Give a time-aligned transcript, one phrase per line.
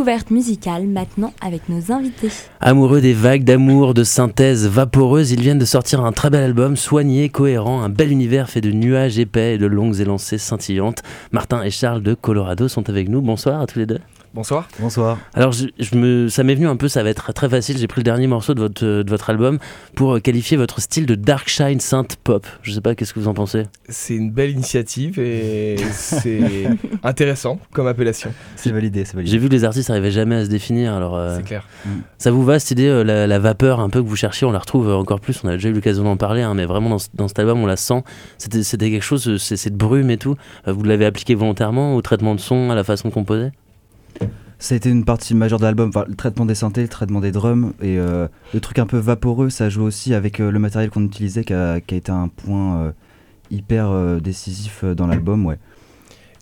[0.00, 2.30] Découverte musicale maintenant avec nos invités.
[2.58, 6.74] Amoureux des vagues d'amour, de synthèse vaporeuse, ils viennent de sortir un très bel album,
[6.74, 11.02] soigné, cohérent, un bel univers fait de nuages épais et de longues élancées scintillantes.
[11.32, 13.20] Martin et Charles de Colorado sont avec nous.
[13.20, 13.98] Bonsoir à tous les deux.
[14.32, 14.68] Bonsoir.
[14.78, 15.18] Bonsoir.
[15.34, 17.76] Alors, je, me, ça m'est venu un peu, ça va être très facile.
[17.78, 19.58] J'ai pris le dernier morceau de votre, de votre album
[19.96, 22.46] pour euh, qualifier votre style de dark shine synth pop.
[22.62, 23.64] Je sais pas, qu'est-ce que vous en pensez?
[23.88, 26.68] C'est une belle initiative et c'est
[27.02, 28.32] intéressant comme appellation.
[28.54, 29.32] C'est validé, c'est validé.
[29.32, 30.94] J'ai vu que les artistes n'arrivaient jamais à se définir.
[30.94, 31.66] Alors, euh, c'est clair.
[31.84, 31.90] Mm.
[32.18, 34.60] Ça vous va cette idée, euh, la, vapeur un peu que vous cherchiez On la
[34.60, 35.42] retrouve encore plus.
[35.42, 37.66] On a déjà eu l'occasion d'en parler, hein, mais vraiment dans, dans, cet album, on
[37.66, 38.04] la sent.
[38.38, 40.36] C'était, c'était quelque chose, c'est cette brume et tout.
[40.68, 43.50] Vous l'avez appliqué volontairement au traitement de son, à la façon de composer
[44.60, 47.32] ça a été une partie majeure de l'album, le traitement des synthés, le traitement des
[47.32, 50.90] drums et euh, le truc un peu vaporeux, ça joue aussi avec euh, le matériel
[50.90, 52.92] qu'on utilisait qui a, été un point euh,
[53.50, 55.58] hyper décisif dans l'album, ouais.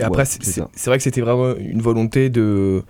[0.00, 2.82] Et après, c'est vrai que c'était vraiment une volonté de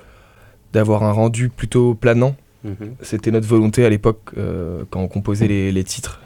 [0.72, 2.36] d'avoir un rendu plutôt planant.
[2.64, 2.96] Mhm.
[3.00, 4.34] C'était notre volonté à l'époque
[4.90, 6.20] quand on composait les, les titres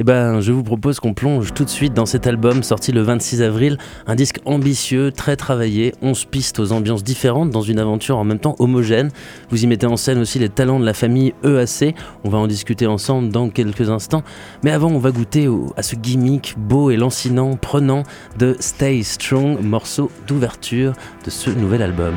[0.00, 3.02] eh ben, je vous propose qu'on plonge tout de suite dans cet album sorti le
[3.02, 8.16] 26 avril, un disque ambitieux, très travaillé, 11 pistes aux ambiances différentes dans une aventure
[8.16, 9.10] en même temps homogène.
[9.50, 12.46] Vous y mettez en scène aussi les talents de la famille EAC, on va en
[12.46, 14.22] discuter ensemble dans quelques instants,
[14.64, 18.04] mais avant on va goûter à ce gimmick beau et lancinant, prenant
[18.38, 20.94] de Stay Strong, morceau d'ouverture
[21.26, 22.14] de ce nouvel album.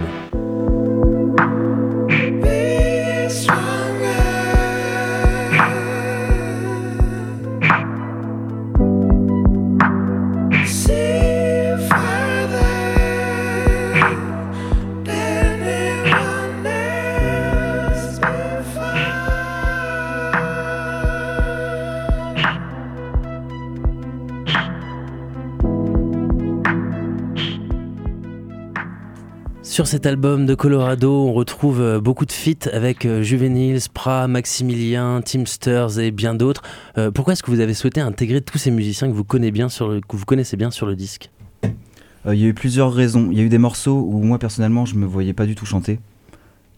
[29.84, 34.30] Sur cet album de Colorado, on retrouve euh, beaucoup de feats avec euh, Juvenile, Spra,
[34.30, 36.62] Maximilien, Teamsters et bien d'autres.
[36.98, 39.68] Euh, pourquoi est-ce que vous avez souhaité intégrer tous ces musiciens que vous connaissez bien
[39.68, 41.32] sur le, disque?
[41.64, 43.28] Il y a eu plusieurs raisons.
[43.30, 45.66] Il y a eu des morceaux où moi personnellement je me voyais pas du tout
[45.66, 46.00] chanter.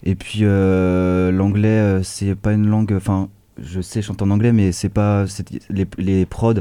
[0.02, 2.92] Et puis l'anglais, c'est pas une langue.
[2.92, 5.26] Enfin, je sais chanter en anglais, mais c'est pas
[5.70, 6.54] les, les prods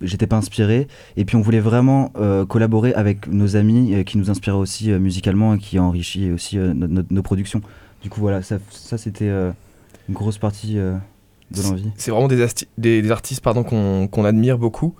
[0.00, 0.88] j'étais pas inspiré.
[1.16, 4.90] Et puis on voulait vraiment euh, collaborer avec nos amis euh, qui nous inspiraient aussi
[4.90, 7.60] euh, musicalement et qui enrichit aussi nos productions.
[8.02, 9.54] Du coup voilà, ça, ça c'était une
[10.14, 11.90] grosse partie de l'envie.
[11.96, 12.44] C'est vraiment des,
[12.78, 14.94] des, artistes pardon qu'on admire beaucoup.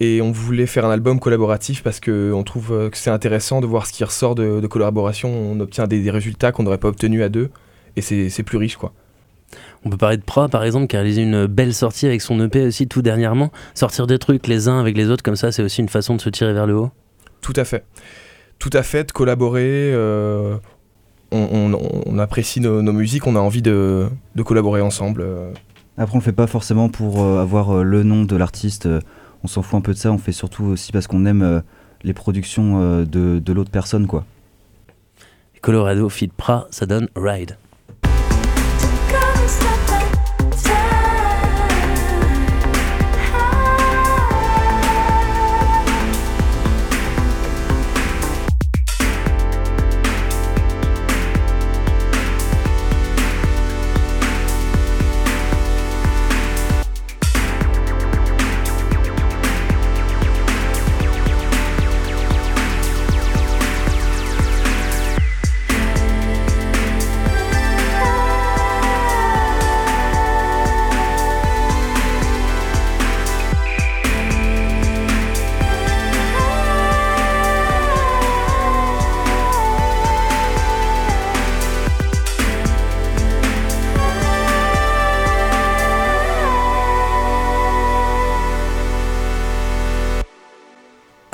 [0.00, 3.86] Et on voulait faire un album collaboratif parce qu'on trouve que c'est intéressant de voir
[3.86, 5.30] ce qui ressort de, collaboration.
[5.30, 7.50] On obtient des, des résultats qu'on n'aurait pas obtenus à deux.
[7.94, 8.92] Et c'est plus riche quoi.
[9.84, 12.40] On peut parler de Pra par exemple qui a réalisé une belle sortie avec son
[12.40, 13.50] EP aussi tout dernièrement.
[13.74, 16.20] Sortir des trucs les uns avec les autres comme ça, c'est aussi une façon de
[16.20, 16.90] se tirer vers le haut.
[17.40, 17.84] Tout à fait.
[18.58, 19.92] Tout à fait, de collaborer.
[19.92, 20.56] Euh,
[21.30, 24.08] on, apprécie nos, musiques, on a envie de,
[24.44, 25.22] collaborer ensemble.
[25.22, 25.52] Euh.
[25.98, 28.88] Après, on le fait pas forcément pour euh, avoir le nom de l'artiste.
[29.42, 30.12] on s'en fout un peu de ça.
[30.12, 31.62] On fait surtout aussi parce qu'on aime
[32.02, 34.24] les productions de, de l'autre personne, quoi.
[35.60, 37.56] Colorado Fit Pra, ça donne Ride.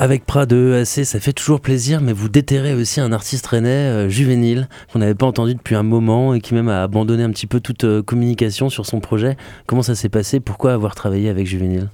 [0.01, 3.69] Avec Prat de EAC, ça fait toujours plaisir, mais vous déterrez aussi un artiste rennais
[3.69, 7.29] euh, juvénile qu'on n'avait pas entendu depuis un moment et qui même a abandonné un
[7.29, 9.37] petit peu toute euh, communication sur son projet.
[9.67, 10.39] Comment ça s'est passé?
[10.39, 11.89] Pourquoi avoir travaillé avec Juvénile?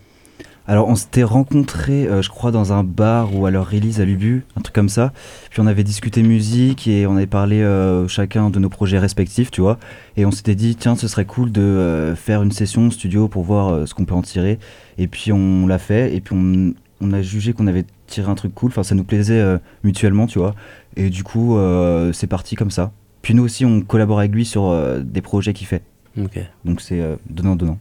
[0.67, 4.05] Alors on s'était rencontrés, euh, je crois, dans un bar ou à leur release à
[4.05, 5.11] Lubu, un truc comme ça.
[5.49, 7.61] Puis on avait discuté musique et on avait parlé
[8.07, 9.79] chacun de nos projets respectifs, tu vois.
[10.15, 13.85] Et on s'était dit, tiens, ce serait cool de faire une session studio pour voir
[13.85, 14.59] ce qu'on peut en tirer.
[14.97, 16.15] Et puis on l'a fait.
[16.15, 16.33] Et puis
[17.01, 20.27] on a jugé qu'on avait tiré un truc cool, enfin ça nous plaisait euh, mutuellement,
[20.27, 20.55] tu vois.
[20.95, 22.91] Et du coup, euh, c'est parti comme ça.
[23.21, 25.83] Puis nous aussi, on collabore avec lui sur euh, des projets qu'il fait.
[26.65, 26.99] Donc c'est
[27.29, 27.77] donnant-donnant.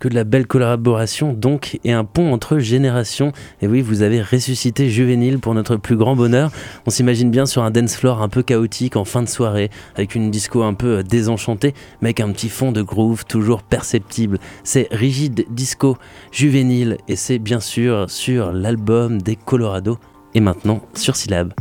[0.00, 3.32] Que de la belle collaboration donc et un pont entre générations.
[3.60, 6.50] Et oui, vous avez ressuscité Juvénile pour notre plus grand bonheur.
[6.86, 10.14] On s'imagine bien sur un dance floor un peu chaotique en fin de soirée, avec
[10.14, 14.38] une disco un peu désenchantée, mais avec un petit fond de groove toujours perceptible.
[14.62, 15.96] C'est Rigide Disco
[16.30, 19.98] Juvénile et c'est bien sûr sur l'album des Colorado
[20.34, 21.52] et maintenant sur Syllab.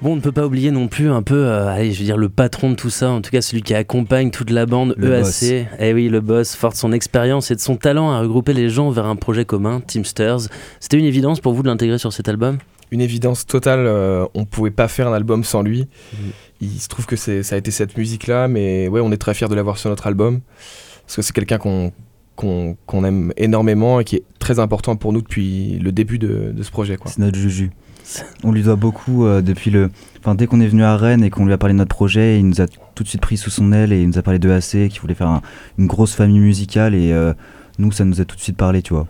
[0.00, 2.16] Bon, on ne peut pas oublier non plus un peu, euh, allez, je veux dire,
[2.16, 5.66] le patron de tout ça, en tout cas celui qui accompagne toute la bande EAC.
[5.80, 8.68] Eh oui, le boss, fort de son expérience et de son talent à regrouper les
[8.68, 10.42] gens vers un projet commun, Teamsters.
[10.78, 12.58] C'était une évidence pour vous de l'intégrer sur cet album?
[12.92, 15.88] Une évidence totale, euh, on pouvait pas faire un album sans lui.
[16.12, 16.16] Mm.
[16.60, 19.48] Il se trouve que ça a été cette musique-là, mais ouais, on est très fiers
[19.48, 20.40] de l'avoir sur notre album,
[21.06, 21.92] parce que c'est quelqu'un qu'on
[22.36, 26.62] qu'on aime énormément et qui est très important pour nous depuis le début de, de
[26.62, 26.96] ce projet.
[27.04, 27.72] C'est notre Juju.
[28.44, 29.90] On lui doit beaucoup euh, depuis le.
[30.20, 32.38] Enfin, dès qu'on est venu à Rennes et qu'on lui a parlé de notre projet,
[32.38, 34.38] il nous a tout de suite pris sous son aile et il nous a parlé
[34.38, 35.40] de AC, qui voulait faire
[35.78, 37.32] une grosse famille musicale et euh,
[37.78, 39.06] nous, ça nous a tout de suite parlé, tu vois.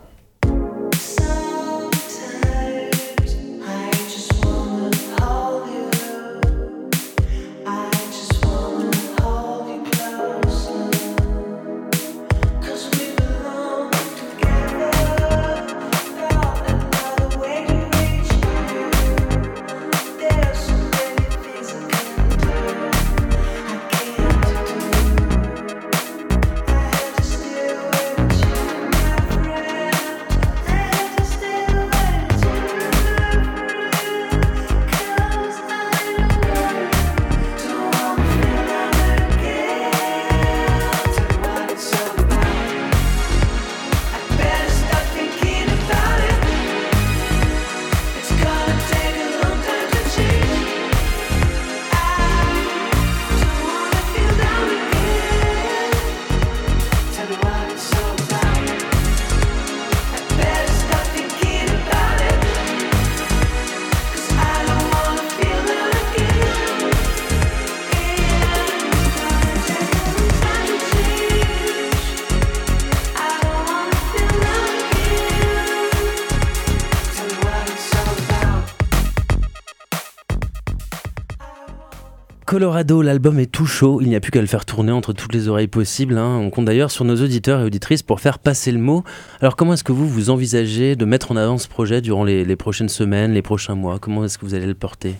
[82.49, 85.35] Colorado, l'album est tout chaud, il n'y a plus qu'à le faire tourner entre toutes
[85.35, 86.17] les oreilles possibles.
[86.17, 86.39] Hein.
[86.41, 89.03] On compte d'ailleurs sur nos auditeurs et auditrices pour faire passer le mot.
[89.39, 92.55] Alors comment est-ce que vous vous envisagez de mettre en avant ce projet durant les,
[92.55, 93.99] prochaines semaines, les prochains mois?
[93.99, 95.13] Comment est-ce que vous allez le porter?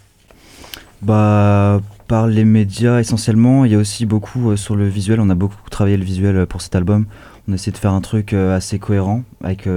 [1.04, 5.30] Bah par les médias essentiellement, il y a aussi beaucoup euh, sur le visuel, on
[5.30, 7.06] a beaucoup travaillé le visuel euh, pour cet album.
[7.48, 9.70] On a essayé de faire un truc euh, assez cohérent avec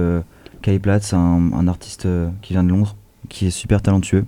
[0.63, 2.07] Kai Platz, un, un artiste
[2.41, 2.95] qui vient de Londres,
[3.29, 4.25] qui est super talentueux.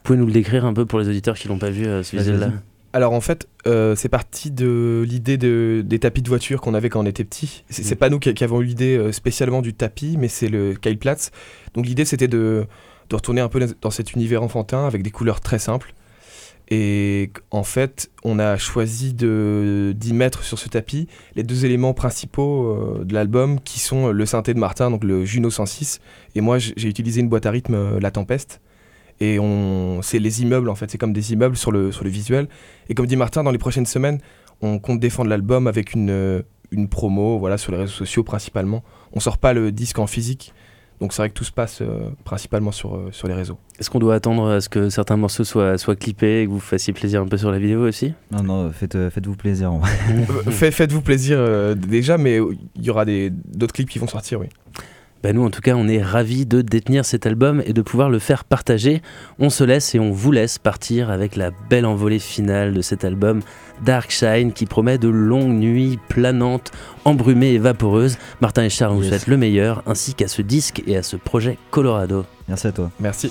[0.00, 2.16] Vous pouvez nous le décrire un peu pour les auditeurs qui l'ont pas vu, ce
[2.16, 2.52] visuel-là
[2.92, 6.88] alors en fait, euh, c'est parti de l'idée de, des tapis de voiture qu'on avait
[6.88, 7.64] quand on était petit.
[7.70, 10.98] C'est pas nous qui, avons eu l'idée euh, spécialement du tapis, mais c'est le Kyle
[10.98, 11.30] Platz.
[11.74, 12.66] Donc l'idée c'était de,
[13.08, 15.94] de, retourner un peu dans cet univers enfantin avec des couleurs très simples.
[16.72, 22.66] Et en fait, on a choisi d'y mettre sur ce tapis les deux éléments principaux
[22.66, 26.00] euh, de l'album qui sont le synthé de Martin, donc le Juno 106.
[26.34, 28.60] Et moi j'ai utilisé une boîte à rythme, la Tempeste.
[29.20, 32.10] Et on, c'est les immeubles en fait, c'est comme des immeubles sur le, sur le
[32.10, 32.48] visuel.
[32.88, 34.18] Et comme dit Martin, dans les prochaines semaines,
[34.62, 38.82] on compte défendre l'album avec une, une promo, voilà, sur les réseaux sociaux principalement.
[39.12, 40.54] On sort pas le disque en physique,
[41.00, 43.58] donc c'est vrai que tout se passe euh, principalement sur, euh, sur les réseaux.
[43.78, 46.60] Est-ce qu'on doit attendre à ce que certains morceaux soient, soient clippés et que vous
[46.60, 48.12] fassiez plaisir un peu sur la vidéo aussi?
[48.30, 49.72] Non, non, faites, euh, faites-vous plaisir.
[50.50, 52.38] faites-vous plaisir déjà, mais
[52.76, 54.48] il y aura d'autres clips qui vont sortir, oui.
[55.22, 58.08] Bah, nous, en tout cas, on est ravis de détenir cet album et de pouvoir
[58.08, 59.02] le faire partager.
[59.38, 63.04] On se laisse et on vous laisse partir avec la belle envolée finale de cet
[63.04, 63.40] album
[63.84, 66.70] Dark Shine qui promet de longues nuits planantes,
[67.04, 68.18] embrumées et vaporeuses.
[68.40, 71.58] Martin et Charles vous souhaitent le meilleur ainsi qu'à ce disque et à ce projet
[71.70, 72.24] Colorado.
[72.48, 72.90] Merci à toi.
[72.98, 73.30] Merci.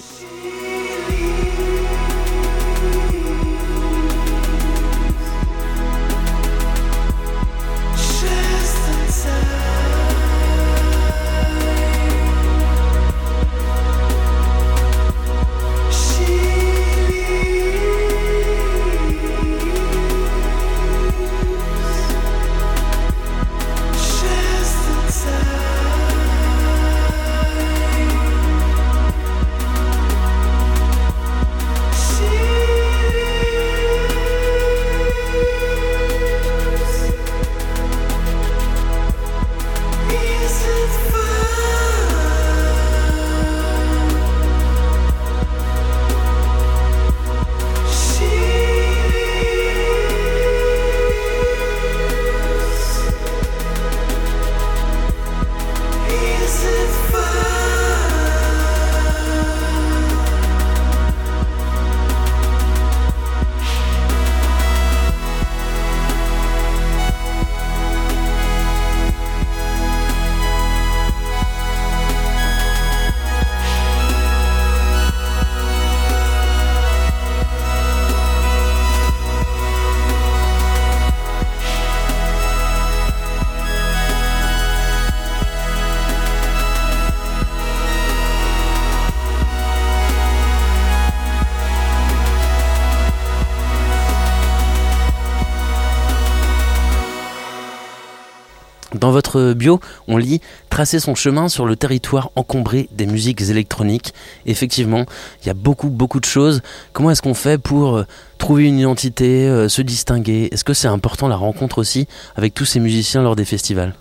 [99.37, 104.13] Bio, on lit tracer son chemin sur le territoire encombré des musiques électroniques.
[104.45, 105.05] Effectivement,
[105.41, 106.61] il y a beaucoup, beaucoup de choses.
[106.93, 108.05] Comment est-ce qu'on fait pour euh,
[108.37, 110.49] trouver une identité, euh, se distinguer?
[110.51, 113.93] Est-ce que c'est important la rencontre aussi avec tous ces musiciens lors des festivals?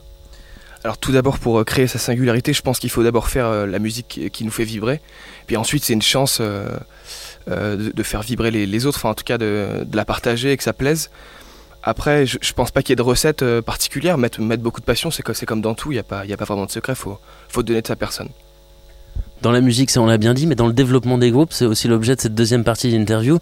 [0.85, 4.31] Alors tout d'abord pour créer sa singularité, je pense qu'il faut d'abord faire la musique
[4.33, 5.01] qui nous fait vibrer.
[5.49, 9.85] Puis ensuite c'est une chance de, faire vibrer les, autres, enfin en tout cas de,
[9.93, 11.11] la partager et que ça plaise.
[11.83, 14.19] Après, je, je pense pas qu'il y ait de recettes euh, particulières.
[14.19, 15.93] Mettre, beaucoup de passion, c'est comme dans tout.
[15.93, 16.95] Il n'y a, pas, a pas vraiment de secret.
[16.95, 17.19] Faut,
[17.49, 18.29] faut donner de sa personne.
[19.41, 21.87] Dans la musique, on l'a bien dit, mais dans le développement des groupes, c'est aussi
[21.87, 23.39] l'objet de cette deuxième partie d'interview.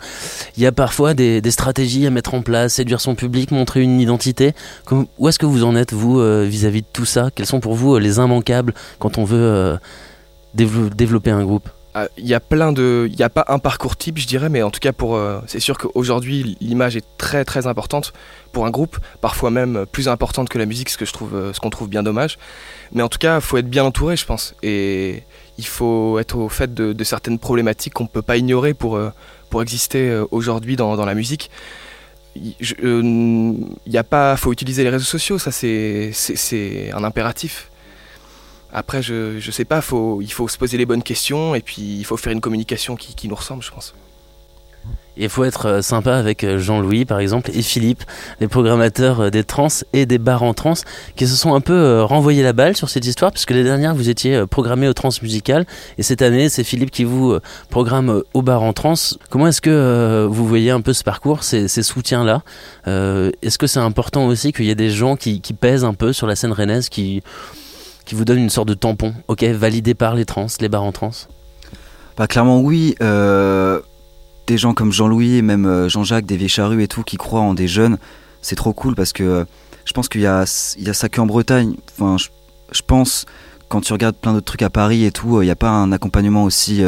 [0.58, 3.98] Il y a parfois des, stratégies à mettre en place, séduire son public, montrer une
[3.98, 4.52] identité.
[5.18, 7.30] où est-ce que vous en êtes, vous, euh, vis-à-vis de tout ça?
[7.34, 9.78] Quels sont pour vous euh, les immanquables quand on veut
[10.54, 11.70] développer un groupe?
[12.18, 13.08] Il y a plein de.
[13.10, 15.40] Il n'y a pas un parcours type, je dirais, mais en tout cas, pour, euh,
[15.46, 18.12] c'est sûr qu'aujourd'hui, l'image est très très importante
[18.52, 21.52] pour un groupe, parfois même plus importante que la musique, ce que je trouve, euh,
[21.52, 22.38] ce qu'on trouve bien dommage.
[22.92, 24.54] Mais en tout cas, il faut être bien entouré, je pense.
[24.62, 25.22] Et
[25.58, 29.10] il faut être au fait de, certaines problématiques qu'on ne peut pas ignorer pour, euh,
[29.48, 31.50] pour exister aujourd'hui dans, la musique.
[32.34, 37.70] Il a pas, faut utiliser les réseaux sociaux, ça c'est un impératif.
[38.72, 41.82] Après, je, je sais pas, faut, il faut se poser les bonnes questions et puis
[41.82, 43.94] il faut faire une communication qui, qui nous ressemble, je pense.
[45.18, 48.04] Il faut être euh, sympa avec euh, Jean-Louis, par exemple, et Philippe,
[48.38, 50.74] les programmateurs euh, des trans et des bars en trans,
[51.16, 54.10] qui se sont un peu renvoyés la balle sur cette histoire, puisque l'année dernière, vous
[54.10, 55.64] étiez programmé au trans musical,
[55.96, 57.38] et cette année, c'est Philippe qui vous
[57.70, 58.94] programme au bar en trans.
[59.30, 62.42] Comment est-ce que vous voyez un peu ce parcours, ces, ces soutiens-là?
[62.84, 66.12] Est-ce que c'est important aussi qu'il y ait des gens qui, qui pèsent un peu
[66.12, 67.22] sur la scène rennaise, qui
[68.06, 70.92] qui vous donne une sorte de tampon, ok, validé par les trans, les bars en
[70.92, 71.10] trans
[72.16, 72.94] Bah clairement oui.
[73.02, 73.80] Euh,
[74.46, 77.40] des gens comme Jean-Louis et même euh, Jean-Jacques, des vieilles charrues et tout, qui croient
[77.40, 77.98] en des jeunes,
[78.40, 79.44] c'est trop cool parce que euh,
[79.84, 80.44] je pense qu'il y a,
[80.78, 81.74] il y a ça qu'en Bretagne.
[81.92, 83.26] Enfin, je, pense,
[83.68, 85.90] quand tu regardes plein d'autres trucs à Paris et tout, il n'y a pas un
[85.90, 86.82] accompagnement aussi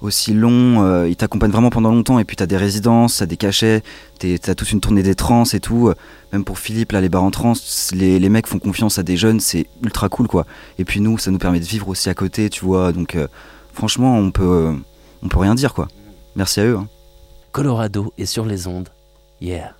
[0.00, 3.36] aussi long, euh, ils t'accompagnent vraiment pendant longtemps et puis t'as des résidences, t'as des
[3.36, 3.82] cachets,
[4.18, 5.92] t'as toute une tournée des trans et tout.
[6.32, 7.54] Même pour Philippe, là, les bars en trans,
[7.92, 10.46] les, mecs font confiance à des jeunes, c'est ultra cool quoi.
[10.78, 12.92] Et puis nous, ça nous permet de vivre aussi à côté, tu vois.
[12.92, 13.26] Donc euh,
[13.72, 14.74] franchement, on peut,
[15.22, 15.88] on peut rien dire quoi.
[16.36, 16.76] Merci à eux.
[16.76, 16.88] Hein.
[17.52, 18.88] Colorado est sur les ondes.
[19.40, 19.74] Yeah.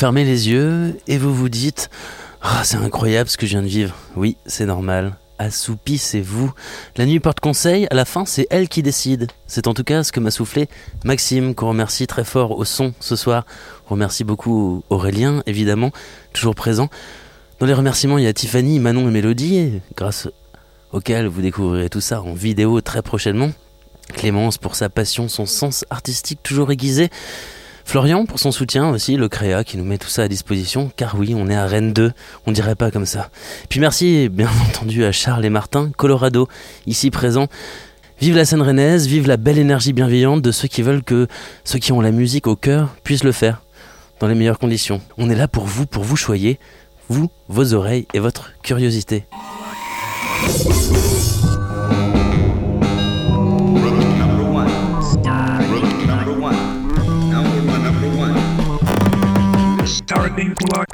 [0.00, 1.90] Fermez les yeux et vous vous dites
[2.40, 3.94] Ah, c'est incroyable ce que je viens de vivre.
[4.16, 5.18] Oui, c'est normal.
[5.38, 6.50] Assoupissez-vous.
[6.96, 9.30] La nuit porte conseil, à la fin, c'est elle qui décide.
[9.46, 10.70] C'est en tout cas ce que m'a soufflé
[11.04, 13.44] Maxime, qu'on remercie très fort au son ce soir.
[13.88, 15.90] On remercie beaucoup Aurélien, évidemment,
[16.32, 16.88] toujours présent.
[17.58, 20.28] Dans les remerciements, il y a Tiffany, Manon et Mélodie, grâce
[20.92, 23.50] auxquelles vous découvrirez tout ça en vidéo très prochainement.
[24.14, 27.10] Clémence pour sa passion, son sens artistique toujours aiguisé.
[27.90, 31.16] Florian pour son soutien aussi, le Créa qui nous met tout ça à disposition, car
[31.18, 32.12] oui, on est à Rennes 2,
[32.46, 33.30] on dirait pas comme ça.
[33.68, 36.46] Puis merci bien entendu à Charles et Martin, Colorado,
[36.86, 37.48] ici présents.
[38.20, 41.26] Vive la scène rennaise, vive la belle énergie bienveillante de ceux qui veulent que
[41.64, 43.60] ceux qui ont la musique au cœur puissent le faire
[44.20, 45.00] dans les meilleures conditions.
[45.18, 46.60] On est là pour vous, pour vous choyer,
[47.08, 49.24] vous, vos oreilles et votre curiosité.
[60.30, 60.89] Ordem Tua